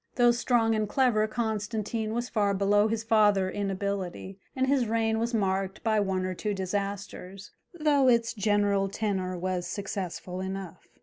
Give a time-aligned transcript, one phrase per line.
[0.15, 5.19] Though strong and clever, Constantine was far below his father in ability, and his reign
[5.19, 10.87] was marked by one or two disasters, though its general tenor was successful enough.